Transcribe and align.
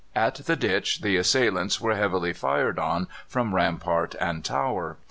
In 0.15 0.31
the 0.47 0.55
ditch 0.55 1.01
the 1.01 1.15
assailants 1.17 1.79
were 1.79 1.93
heavily 1.95 2.33
fired 2.33 2.79
on 2.79 3.07
from 3.27 3.53
rampart 3.53 4.15
and 4.19 4.43
tower. 4.43 4.97